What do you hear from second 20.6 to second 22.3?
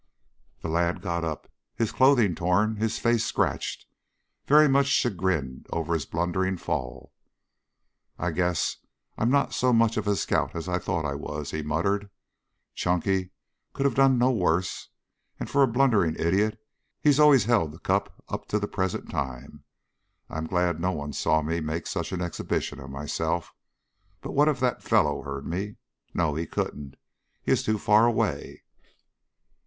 no one saw me make such an